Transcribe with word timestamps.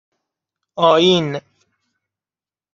آئین 0.87 1.41